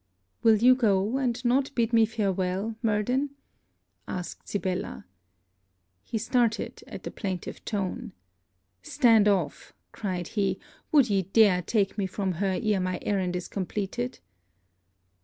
'Will 0.41 0.55
you 0.57 0.73
go, 0.73 1.19
and 1.19 1.45
not 1.45 1.75
bid 1.75 1.93
me 1.93 2.07
farewel, 2.07 2.75
Murden?' 2.81 3.35
asked 4.07 4.47
Sibella. 4.49 5.05
He 6.01 6.17
started 6.17 6.83
at 6.87 7.03
the 7.03 7.11
plaintive 7.11 7.63
tone. 7.65 8.13
'Stand 8.81 9.27
off!' 9.27 9.73
cried 9.91 10.29
he, 10.29 10.57
'would 10.91 11.11
ye 11.11 11.21
dare 11.21 11.61
take 11.61 11.99
me 11.99 12.07
from 12.07 12.31
her 12.41 12.59
ere 12.63 12.79
my 12.79 12.97
errand 13.03 13.35
is 13.35 13.47
completed?' 13.47 14.17